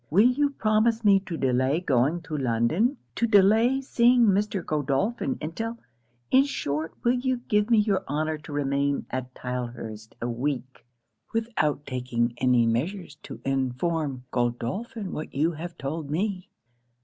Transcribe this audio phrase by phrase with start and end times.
[0.09, 4.65] Will you promise me to delay going to London to delay seeing Mr.
[4.65, 5.77] Godolphin until
[6.31, 10.87] in short, will you give me your honour to remain at Tylehurst a week,
[11.33, 16.49] without taking any measures to inform Godolphin of what you have told me.